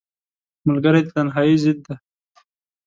[0.67, 1.95] ملګری د تنهایۍ ضد دی